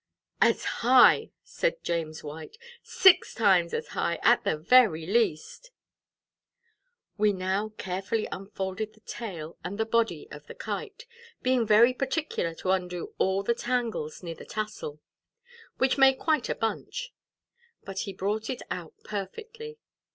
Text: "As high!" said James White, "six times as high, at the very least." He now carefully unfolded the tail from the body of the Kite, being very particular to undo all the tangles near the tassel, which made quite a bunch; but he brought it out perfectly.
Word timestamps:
"As 0.41 0.63
high!" 0.81 1.29
said 1.43 1.83
James 1.83 2.23
White, 2.23 2.57
"six 2.81 3.35
times 3.35 3.71
as 3.71 3.89
high, 3.89 4.17
at 4.23 4.43
the 4.43 4.57
very 4.57 5.05
least." 5.05 5.69
He 7.19 7.31
now 7.31 7.73
carefully 7.77 8.27
unfolded 8.31 8.93
the 8.93 9.01
tail 9.01 9.57
from 9.61 9.75
the 9.77 9.85
body 9.85 10.27
of 10.31 10.47
the 10.47 10.55
Kite, 10.55 11.05
being 11.43 11.67
very 11.67 11.93
particular 11.93 12.55
to 12.55 12.71
undo 12.71 13.13
all 13.19 13.43
the 13.43 13.53
tangles 13.53 14.23
near 14.23 14.33
the 14.33 14.43
tassel, 14.43 14.99
which 15.77 15.99
made 15.99 16.17
quite 16.17 16.49
a 16.49 16.55
bunch; 16.55 17.13
but 17.83 17.99
he 17.99 18.11
brought 18.11 18.49
it 18.49 18.63
out 18.71 18.95
perfectly. 19.03 19.77